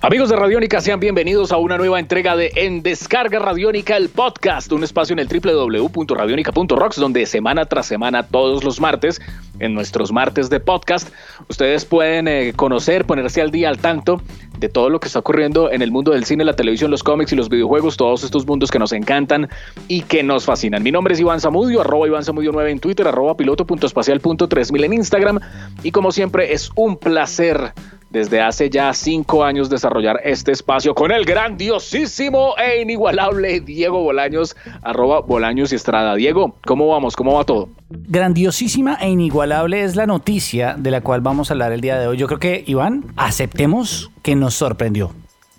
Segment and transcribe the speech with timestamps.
[0.00, 4.70] Amigos de Radiónica, sean bienvenidos a una nueva entrega de En Descarga Radiónica, el podcast,
[4.70, 9.20] un espacio en el www.radionica.rocks, donde semana tras semana, todos los martes,
[9.58, 11.12] en nuestros martes de podcast,
[11.48, 14.22] ustedes pueden eh, conocer, ponerse al día, al tanto
[14.60, 17.32] de todo lo que está ocurriendo en el mundo del cine, la televisión, los cómics
[17.32, 19.48] y los videojuegos, todos estos mundos que nos encantan
[19.88, 20.80] y que nos fascinan.
[20.84, 25.40] Mi nombre es Iván Zamudio, arroba Iván Zamudio 9 en Twitter, arroba piloto.espacial.3000 en Instagram
[25.82, 27.72] y como siempre es un placer
[28.10, 34.56] desde hace ya cinco años desarrollar este espacio con el grandiosísimo e inigualable Diego Bolaños,
[34.82, 36.14] arroba Bolaños y Estrada.
[36.14, 37.16] Diego, ¿cómo vamos?
[37.16, 37.68] ¿Cómo va todo?
[37.90, 42.06] Grandiosísima e inigualable es la noticia de la cual vamos a hablar el día de
[42.06, 42.16] hoy.
[42.16, 45.12] Yo creo que, Iván, aceptemos que nos sorprendió.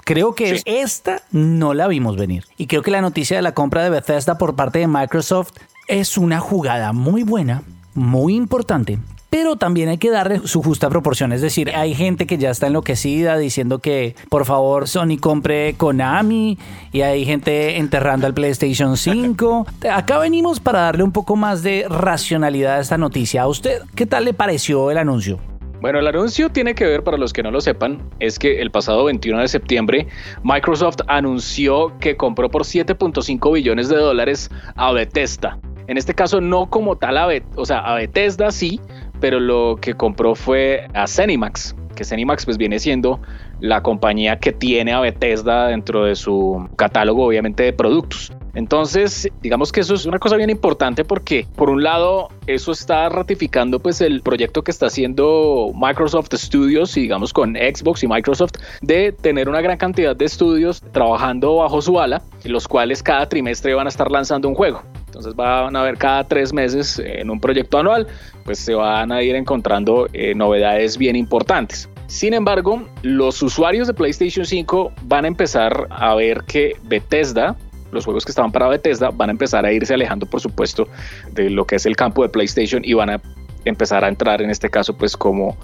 [0.04, 2.46] Creo que esta no la vimos venir.
[2.58, 5.52] Y creo que la noticia de la compra de Bethesda por parte de Microsoft
[5.88, 7.62] es una jugada muy buena,
[7.94, 8.98] muy importante
[9.30, 11.32] pero también hay que darle su justa proporción.
[11.34, 16.58] Es decir, hay gente que ya está enloquecida diciendo que por favor Sony compre Konami
[16.92, 19.68] y hay gente enterrando al PlayStation 5.
[19.92, 23.44] Acá venimos para darle un poco más de racionalidad a esta noticia.
[23.44, 25.40] ¿A usted qué tal le pareció el anuncio?
[25.82, 28.70] Bueno, el anuncio tiene que ver, para los que no lo sepan, es que el
[28.70, 30.08] pasado 21 de septiembre
[30.44, 35.58] Microsoft anunció que compró por 7.5 billones de dólares a Bethesda.
[35.88, 38.82] En este caso no como tal a, o sea, a Bethesda sí,
[39.20, 43.20] pero lo que compró fue a Cenimax, que Cenimax pues viene siendo
[43.60, 48.32] la compañía que tiene a Bethesda dentro de su catálogo obviamente de productos.
[48.56, 53.08] Entonces, digamos que eso es una cosa bien importante porque por un lado eso está
[53.10, 58.54] ratificando pues el proyecto que está haciendo Microsoft Studios y digamos con Xbox y Microsoft
[58.82, 63.74] de tener una gran cantidad de estudios trabajando bajo su ala, los cuales cada trimestre
[63.74, 64.82] van a estar lanzando un juego.
[65.20, 68.08] Entonces van a ver cada tres meses en un proyecto anual,
[68.46, 71.90] pues se van a ir encontrando eh, novedades bien importantes.
[72.08, 77.58] Sin embargo, los usuarios de PlayStation 5 van a empezar a ver que Bethesda,
[77.92, 80.88] los juegos que estaban para Bethesda, van a empezar a irse alejando, por supuesto,
[81.34, 83.22] de lo que es el campo de PlayStation y van a
[83.66, 85.58] empezar a entrar en este caso pues como,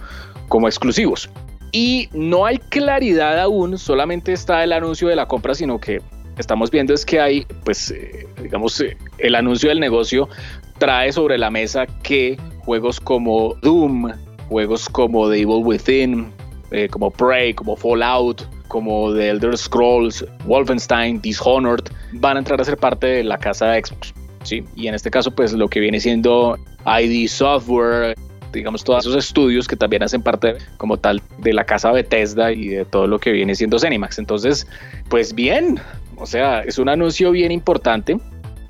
[0.50, 1.30] como exclusivos.
[1.72, 6.02] Y no hay claridad aún, solamente está el anuncio de la compra, sino que
[6.38, 10.30] estamos viendo es que hay, pues, eh, digamos, eh, el anuncio del negocio
[10.78, 14.12] trae sobre la mesa que juegos como Doom,
[14.50, 16.32] juegos como The Evil Within,
[16.72, 22.66] eh, como Prey, como Fallout, como The Elder Scrolls, Wolfenstein, Dishonored, van a entrar a
[22.66, 24.14] ser parte de la casa de Xbox.
[24.44, 24.64] ¿sí?
[24.76, 28.16] Y en este caso, pues lo que viene siendo ID Software,
[28.52, 32.70] digamos, todos esos estudios que también hacen parte como tal de la casa Bethesda y
[32.70, 34.18] de todo lo que viene siendo Zenimax.
[34.18, 34.68] Entonces,
[35.10, 35.80] pues bien,
[36.18, 38.18] o sea, es un anuncio bien importante,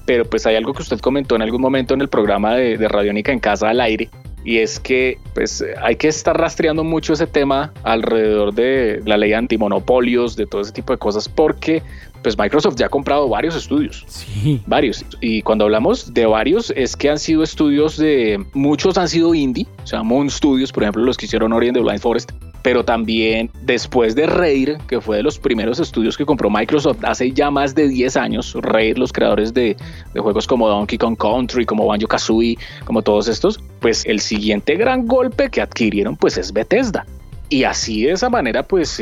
[0.05, 2.87] pero pues hay algo que usted comentó en algún momento en el programa de, de
[2.87, 4.09] Radiónica en Casa al Aire,
[4.45, 9.33] y es que pues hay que estar rastreando mucho ese tema alrededor de la ley
[9.33, 11.81] antimonopolios, de todo ese tipo de cosas, porque
[12.21, 14.03] pues Microsoft ya ha comprado varios estudios.
[14.07, 14.61] Sí.
[14.65, 15.05] Varios.
[15.19, 18.43] Y cuando hablamos de varios, es que han sido estudios de.
[18.53, 19.67] Muchos han sido indie.
[19.83, 22.31] O sea, Moon Studios, por ejemplo, los que hicieron Ori the Blind Forest
[22.65, 27.31] pero también después de Rare, que fue de los primeros estudios que compró Microsoft hace
[27.31, 29.77] ya más de 10 años, Rare, los creadores de,
[30.17, 35.05] juegos como Donkey Kong Country, como Banjo Kazooie, como todos estos, pues el siguiente gran
[35.05, 37.05] golpe que adquirieron pues es Bethesda.
[37.49, 38.99] Y así de esa manera pues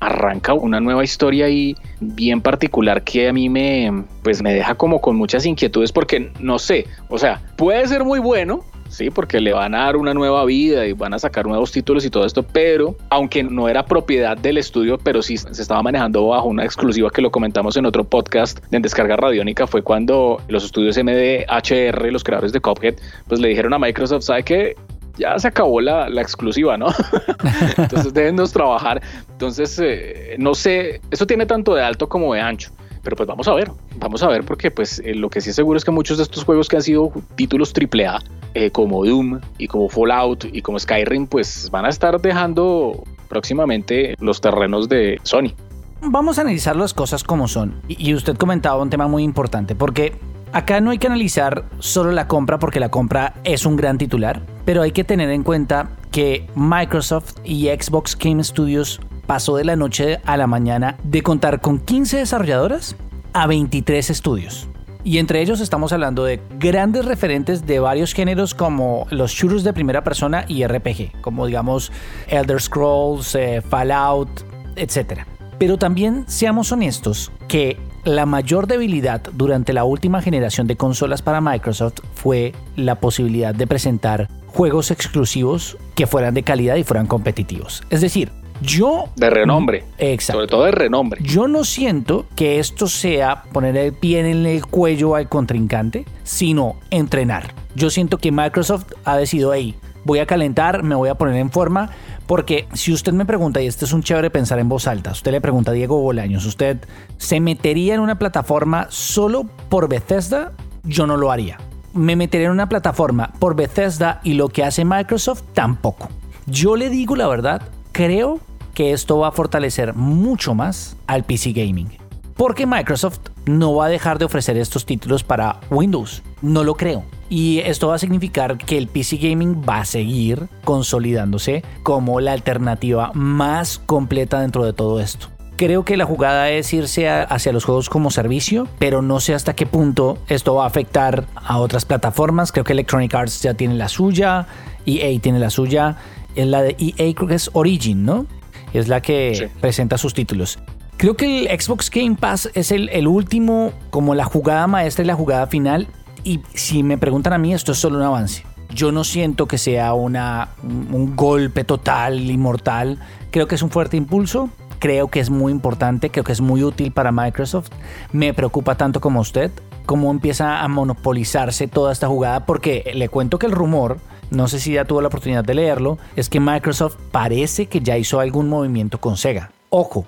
[0.00, 5.00] arranca una nueva historia ahí bien particular que a mí me pues me deja como
[5.00, 9.52] con muchas inquietudes porque no sé, o sea, puede ser muy bueno, sí, porque le
[9.52, 12.42] van a dar una nueva vida y van a sacar nuevos títulos y todo esto,
[12.42, 17.10] pero aunque no era propiedad del estudio, pero sí se estaba manejando bajo una exclusiva
[17.10, 22.24] que lo comentamos en otro podcast en Descarga Radiónica, fue cuando los estudios MDHR, los
[22.24, 22.94] creadores de Cuphead,
[23.28, 24.76] pues le dijeron a Microsoft, ¿sabe qué?
[25.18, 26.88] ya se acabó la, exclusiva, ¿no?
[27.78, 29.02] Entonces déjennos trabajar.
[29.30, 32.70] Entonces, eh, no sé, eso tiene tanto de alto como de ancho.
[33.02, 35.56] Pero pues vamos a ver, vamos a ver porque pues eh, lo que sí es
[35.56, 38.18] seguro es que muchos de estos juegos que han sido títulos AAA,
[38.56, 44.14] eh, como Doom y como Fallout y como Skyrim, pues van a estar dejando próximamente
[44.18, 45.52] los terrenos de Sony.
[46.00, 47.82] Vamos a analizar las cosas como son.
[47.86, 50.14] Y usted comentaba un tema muy importante, porque
[50.52, 54.40] acá no hay que analizar solo la compra porque la compra es un gran titular,
[54.64, 59.76] pero hay que tener en cuenta que Microsoft y Xbox Game Studios pasó de la
[59.76, 62.96] noche a la mañana de contar con 15 desarrolladoras
[63.34, 64.66] a 23 estudios.
[65.06, 69.72] Y entre ellos estamos hablando de grandes referentes de varios géneros como los shooters de
[69.72, 71.92] primera persona y RPG, como digamos
[72.26, 74.28] Elder Scrolls, eh, Fallout,
[74.74, 75.20] etc.
[75.60, 81.40] Pero también seamos honestos que la mayor debilidad durante la última generación de consolas para
[81.40, 87.84] Microsoft fue la posibilidad de presentar juegos exclusivos que fueran de calidad y fueran competitivos.
[87.90, 89.04] Es decir, yo...
[89.16, 89.84] De renombre.
[89.98, 90.40] Exacto.
[90.40, 91.20] Sobre todo de renombre.
[91.22, 96.76] Yo no siento que esto sea poner el pie en el cuello al contrincante, sino
[96.90, 97.54] entrenar.
[97.74, 101.50] Yo siento que Microsoft ha decidido, hey, voy a calentar, me voy a poner en
[101.50, 101.90] forma,
[102.26, 105.32] porque si usted me pregunta, y este es un chévere pensar en voz alta, usted
[105.32, 106.78] le pregunta a Diego Bolaños, ¿usted
[107.18, 110.52] se metería en una plataforma solo por Bethesda?
[110.84, 111.58] Yo no lo haría.
[111.92, 116.08] Me metería en una plataforma por Bethesda y lo que hace Microsoft tampoco.
[116.46, 117.62] Yo le digo la verdad,
[117.96, 118.40] creo
[118.74, 121.88] que esto va a fortalecer mucho más al PC Gaming.
[122.36, 126.22] Porque Microsoft no va a dejar de ofrecer estos títulos para Windows.
[126.42, 127.04] No lo creo.
[127.30, 132.32] Y esto va a significar que el PC Gaming va a seguir consolidándose como la
[132.32, 135.28] alternativa más completa dentro de todo esto.
[135.56, 139.54] Creo que la jugada es irse hacia los juegos como servicio, pero no sé hasta
[139.54, 142.52] qué punto esto va a afectar a otras plataformas.
[142.52, 144.46] Creo que Electronic Arts ya tiene la suya,
[144.84, 145.96] EA tiene la suya,
[146.36, 148.26] es la de EA creo que es Origin, ¿no?
[148.72, 150.58] Es la que presenta sus títulos.
[150.96, 155.06] Creo que el Xbox Game Pass es el, el, último, como la jugada maestra y
[155.06, 155.88] la jugada final.
[156.24, 158.44] Y si me preguntan a mí, esto es solo un avance.
[158.74, 162.98] Yo no siento que sea una, un golpe total y mortal.
[163.30, 164.48] Creo que es un fuerte impulso.
[164.78, 166.10] Creo que es muy importante.
[166.10, 167.70] Creo que es muy útil para Microsoft.
[168.12, 169.50] Me preocupa tanto como usted
[169.84, 172.46] cómo empieza a monopolizarse toda esta jugada.
[172.46, 173.98] Porque le cuento que el rumor
[174.30, 177.96] no sé si ya tuvo la oportunidad de leerlo, es que Microsoft parece que ya
[177.96, 179.50] hizo algún movimiento con Sega.
[179.70, 180.06] Ojo,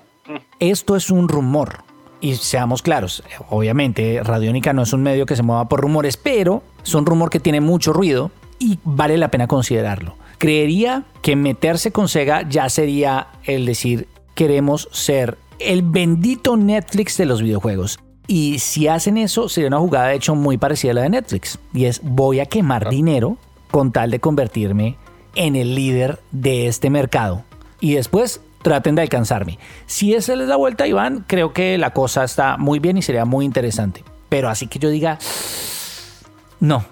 [0.59, 1.83] esto es un rumor.
[2.21, 6.63] Y seamos claros, obviamente Radiónica no es un medio que se mueva por rumores, pero
[6.83, 8.29] es un rumor que tiene mucho ruido
[8.59, 10.15] y vale la pena considerarlo.
[10.37, 17.25] Creería que meterse con Sega ya sería el decir queremos ser el bendito Netflix de
[17.25, 17.99] los videojuegos.
[18.27, 21.57] Y si hacen eso, sería una jugada de hecho muy parecida a la de Netflix.
[21.73, 23.37] Y es voy a quemar dinero
[23.71, 24.97] con tal de convertirme
[25.35, 27.43] en el líder de este mercado.
[27.79, 29.57] Y después traten de alcanzarme.
[29.85, 33.25] Si esa es la vuelta, Iván, creo que la cosa está muy bien y sería
[33.25, 34.03] muy interesante.
[34.27, 35.17] Pero así que yo diga,
[36.59, 36.85] no,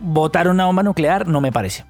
[0.00, 1.84] votar una bomba nuclear no me parece.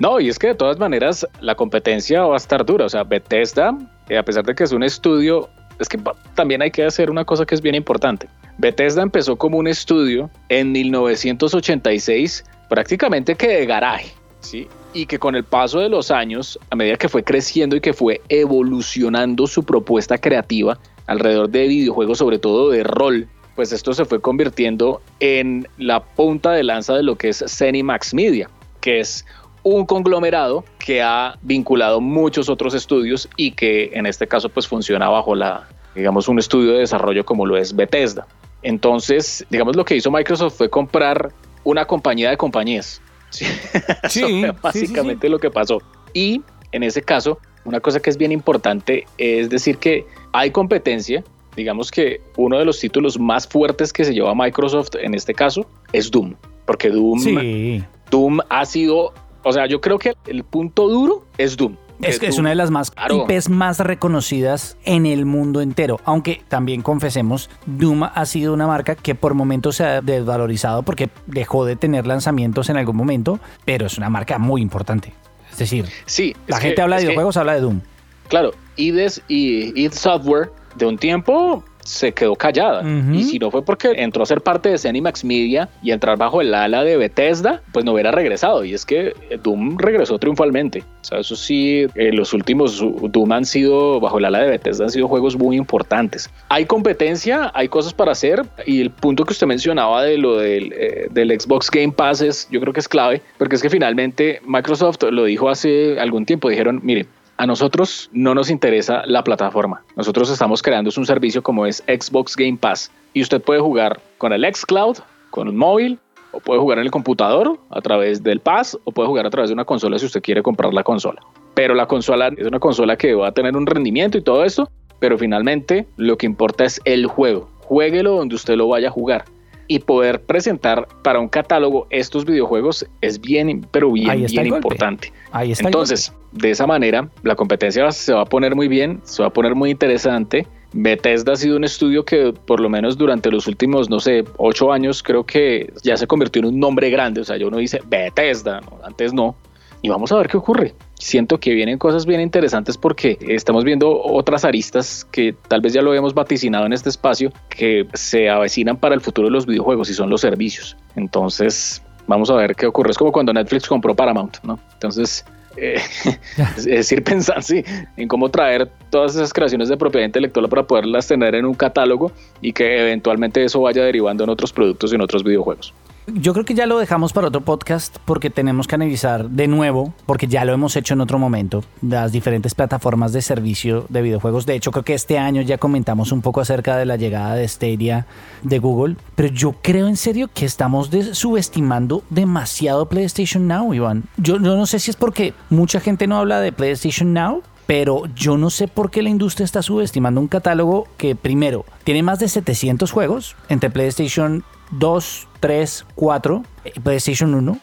[0.00, 2.84] No, y es que de todas maneras la competencia va a estar dura.
[2.84, 3.76] O sea, Bethesda,
[4.08, 5.48] eh, a pesar de que es un estudio,
[5.80, 6.00] es que
[6.34, 8.28] también hay que hacer una cosa que es bien importante.
[8.58, 14.68] Bethesda empezó como un estudio en 1986 prácticamente que de garaje, ¿sí?
[14.92, 17.92] Y que con el paso de los años, a medida que fue creciendo y que
[17.92, 24.04] fue evolucionando su propuesta creativa alrededor de videojuegos, sobre todo de rol, pues esto se
[24.04, 27.44] fue convirtiendo en la punta de lanza de lo que es
[27.82, 28.48] Max Media,
[28.80, 29.26] que es
[29.62, 35.08] un conglomerado que ha vinculado muchos otros estudios y que en este caso pues funciona
[35.08, 38.26] bajo la, digamos, un estudio de desarrollo como lo es Bethesda.
[38.62, 41.32] Entonces, digamos, lo que hizo Microsoft fue comprar
[41.64, 43.00] una compañía de compañías.
[44.08, 45.82] Sí, básicamente lo que pasó.
[46.14, 51.22] Y en ese caso, una cosa que es bien importante es decir que hay competencia.
[51.56, 55.66] Digamos que uno de los títulos más fuertes que se lleva Microsoft en este caso
[55.92, 56.34] es Doom,
[56.66, 59.12] porque Doom, Doom ha sido,
[59.42, 61.76] o sea, yo creo que el punto duro es Doom.
[62.02, 66.00] Es, es una de las más IPs más reconocidas en el mundo entero.
[66.04, 71.10] Aunque también confesemos, Doom ha sido una marca que por momentos se ha desvalorizado porque
[71.26, 75.12] dejó de tener lanzamientos en algún momento, pero es una marca muy importante.
[75.50, 77.80] Es decir, sí, la gente habla de videojuegos, habla de Doom.
[78.28, 82.84] Claro, IDES y id Software de un tiempo se quedó callada.
[83.12, 86.40] Y si no fue porque entró a ser parte de Zenimax Media y entrar bajo
[86.40, 88.64] el ala de Bethesda, pues no hubiera regresado.
[88.64, 90.80] Y es que Doom regresó triunfalmente.
[90.80, 94.84] O sea, eso sí, eh, los últimos Doom han sido, bajo el ala de Bethesda,
[94.84, 96.30] han sido juegos muy importantes.
[96.50, 98.42] Hay competencia, hay cosas para hacer.
[98.66, 102.48] Y el punto que usted mencionaba de lo del, eh, del Xbox Game Pass es,
[102.50, 106.50] yo creo que es clave, porque es que finalmente Microsoft lo dijo hace algún tiempo.
[106.50, 107.06] Dijeron, mire,
[107.38, 109.82] a nosotros no nos interesa la plataforma.
[109.96, 114.32] Nosotros estamos creando un servicio como es Xbox Game Pass y usted puede jugar con
[114.32, 114.98] el xCloud,
[115.30, 115.98] con un móvil,
[116.32, 119.48] o puede jugar en el computador a través del Pass, o puede jugar a través
[119.48, 121.22] de una consola si usted quiere comprar la consola.
[121.54, 124.68] Pero la consola es una consola que va a tener un rendimiento y todo esto,
[124.98, 127.48] pero finalmente lo que importa es el juego.
[127.60, 129.24] Jueguelo donde usted lo vaya a jugar
[129.68, 135.12] y poder presentar para un catálogo estos videojuegos es bien, pero bien, bien importante.
[135.30, 139.22] Ahí está Entonces, de esa manera, la competencia se va a poner muy bien, se
[139.22, 140.46] va a poner muy interesante.
[140.72, 144.72] Bethesda ha sido un estudio que por lo menos durante los últimos, no sé, ocho
[144.72, 147.20] años creo que ya se convirtió en un nombre grande.
[147.20, 149.36] O sea, yo uno dice Bethesda, antes no.
[149.82, 150.74] Y vamos a ver qué ocurre.
[150.94, 155.82] Siento que vienen cosas bien interesantes porque estamos viendo otras aristas que tal vez ya
[155.82, 159.90] lo habíamos vaticinado en este espacio que se avecinan para el futuro de los videojuegos
[159.90, 160.76] y son los servicios.
[160.96, 162.90] Entonces, vamos a ver qué ocurre.
[162.90, 164.58] Es como cuando Netflix compró Paramount, ¿no?
[164.72, 165.24] Entonces,
[165.56, 165.80] eh,
[166.56, 167.64] es decir, pensar sí,
[167.96, 172.12] en cómo traer todas esas creaciones de propiedad intelectual para poderlas tener en un catálogo
[172.40, 175.74] y que eventualmente eso vaya derivando en otros productos y en otros videojuegos.
[176.14, 179.92] Yo creo que ya lo dejamos para otro podcast porque tenemos que analizar de nuevo,
[180.06, 184.46] porque ya lo hemos hecho en otro momento, las diferentes plataformas de servicio de videojuegos.
[184.46, 187.46] De hecho, creo que este año ya comentamos un poco acerca de la llegada de
[187.46, 188.06] Stadia
[188.42, 194.04] de Google, pero yo creo en serio que estamos subestimando demasiado PlayStation Now, Iván.
[194.16, 198.38] Yo, no sé si es porque mucha gente no habla de PlayStation Now, pero yo
[198.38, 202.28] no sé por qué la industria está subestimando un catálogo que primero tiene más de
[202.28, 206.42] 700 juegos entre PlayStation 2, 3, 4,
[206.82, 207.58] PlayStation 1.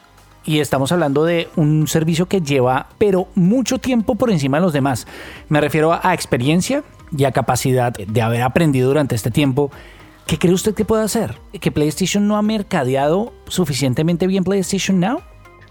[0.45, 4.73] Y estamos hablando de un servicio que lleva, pero mucho tiempo por encima de los
[4.73, 5.07] demás.
[5.49, 6.83] Me refiero a, experiencia
[7.17, 9.71] y a capacidad de haber aprendido durante este tiempo.
[10.27, 11.35] ¿Qué cree usted que puede hacer?
[11.59, 15.21] ¿Que PlayStation no ha mercadeado suficientemente bien PlayStation Now?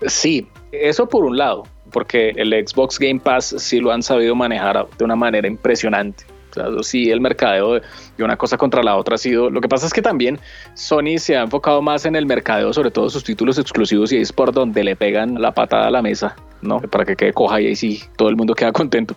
[0.06, 4.86] Sí, eso por un lado, porque el Xbox Game Pass sí lo han sabido manejar
[4.98, 6.24] de una manera impresionante.
[6.56, 9.50] O sí, el mercadeo de una cosa contra la otra ha sido.
[9.50, 10.38] Lo que pasa es que también
[10.74, 14.32] Sony se ha enfocado más en el mercadeo, sobre todo sus títulos exclusivos, y es
[14.32, 16.80] por donde le pegan la patada a la mesa, ¿no?
[16.80, 19.16] Para que quede coja y ahí sí todo el mundo queda contento.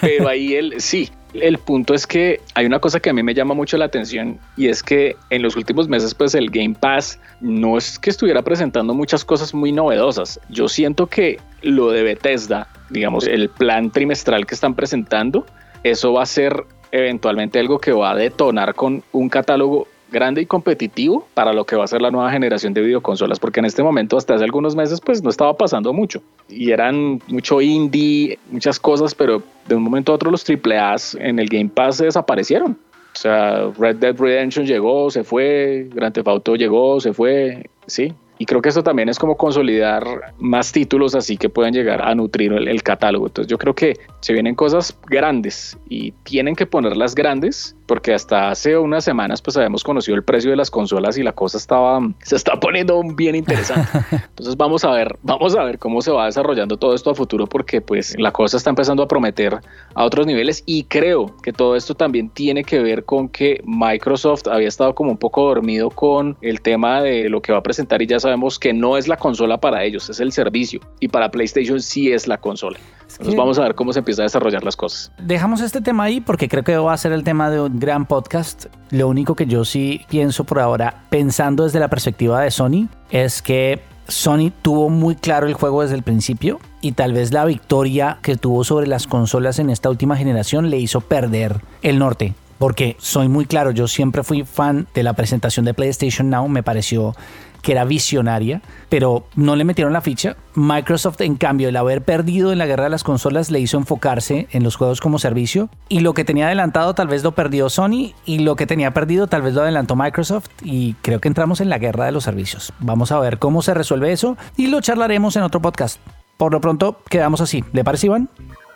[0.00, 1.10] Pero ahí él sí.
[1.34, 4.38] El punto es que hay una cosa que a mí me llama mucho la atención
[4.54, 8.42] y es que en los últimos meses pues el Game Pass no es que estuviera
[8.42, 10.38] presentando muchas cosas muy novedosas.
[10.50, 15.46] Yo siento que lo de Bethesda, digamos, el plan trimestral que están presentando,
[15.82, 20.46] eso va a ser eventualmente algo que va a detonar con un catálogo grande y
[20.46, 23.82] competitivo para lo que va a ser la nueva generación de videoconsolas, porque en este
[23.82, 26.22] momento, hasta hace algunos meses, pues no estaba pasando mucho.
[26.48, 31.38] Y eran mucho indie, muchas cosas, pero de un momento a otro los AAAs en
[31.38, 32.72] el Game Pass se desaparecieron.
[33.14, 38.12] O sea, Red Dead Redemption llegó, se fue, Grand Theft Auto llegó, se fue, sí.
[38.42, 42.12] Y creo que eso también es como consolidar más títulos así que puedan llegar a
[42.12, 43.28] nutrir el, catálogo.
[43.28, 48.48] Entonces yo creo que se vienen cosas grandes y tienen que ponerlas grandes porque hasta
[48.48, 52.00] hace unas semanas pues habíamos conocido el precio de las consolas y la cosa estaba
[52.22, 53.90] se está poniendo bien interesante.
[54.30, 57.46] Entonces vamos a ver, vamos a ver cómo se va desarrollando todo esto a futuro
[57.46, 59.60] porque pues la cosa está empezando a prometer
[59.92, 64.48] a otros niveles y creo que todo esto también tiene que ver con que Microsoft
[64.48, 68.00] había estado como un poco dormido con el tema de lo que va a presentar
[68.00, 71.30] y ya sabemos que no es la consola para ellos, es el servicio y para
[71.30, 72.78] PlayStation sí es la consola.
[73.14, 75.12] Entonces vamos a ver cómo se empieza a desarrollar las cosas.
[75.18, 78.06] Dejamos este tema ahí porque creo que va a ser el tema de un gran
[78.06, 78.66] podcast.
[78.90, 83.42] Lo único que yo sí pienso por ahora, pensando desde la perspectiva de Sony, es
[83.42, 88.18] que Sony tuvo muy claro el juego desde el principio y tal vez la victoria
[88.22, 92.34] que tuvo sobre las consolas en esta última generación le hizo perder el norte.
[92.62, 96.62] Porque soy muy claro, yo siempre fui fan de la presentación de PlayStation Now, me
[96.62, 97.16] pareció
[97.60, 100.36] que era visionaria, pero no le metieron la ficha.
[100.54, 104.46] Microsoft, en cambio, el haber perdido en la guerra de las consolas le hizo enfocarse
[104.52, 108.14] en los juegos como servicio y lo que tenía adelantado tal vez lo perdió Sony
[108.26, 111.68] y lo que tenía perdido tal vez lo adelantó Microsoft y creo que entramos en
[111.68, 112.72] la guerra de los servicios.
[112.78, 115.98] Vamos a ver cómo se resuelve eso y lo charlaremos en otro podcast.
[116.36, 117.64] Por lo pronto, quedamos así.
[117.72, 118.28] ¿Le parece, Iván?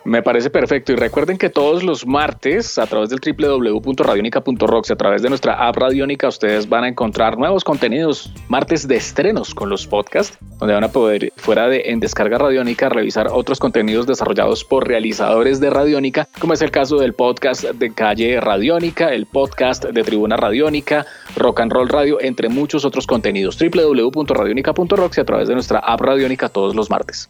[0.07, 5.21] Me parece perfecto y recuerden que todos los martes a través del www.radionica.rocks a través
[5.21, 9.85] de nuestra app Radionica ustedes van a encontrar nuevos contenidos, martes de estrenos con los
[9.85, 14.87] podcasts, donde van a poder fuera de en descarga Radionica revisar otros contenidos desarrollados por
[14.87, 20.03] realizadores de Radionica, como es el caso del podcast de Calle Radionica, el podcast de
[20.05, 23.59] Tribuna Radionica, Rock and Roll Radio, entre muchos otros contenidos.
[23.59, 27.29] www.radionica.rocks y a través de nuestra app Radionica todos los martes.